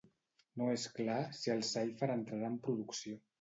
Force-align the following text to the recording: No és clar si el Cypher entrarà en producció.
No 0.61 0.69
és 0.75 0.85
clar 0.99 1.17
si 1.41 1.53
el 1.57 1.61
Cypher 1.67 2.11
entrarà 2.15 2.51
en 2.55 2.57
producció. 2.67 3.23